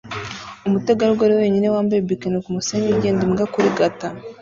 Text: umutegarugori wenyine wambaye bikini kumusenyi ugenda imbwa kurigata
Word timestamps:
umutegarugori 0.67 1.33
wenyine 1.41 1.67
wambaye 1.73 1.99
bikini 2.07 2.37
kumusenyi 2.45 2.89
ugenda 2.97 3.21
imbwa 3.27 3.45
kurigata 3.53 4.07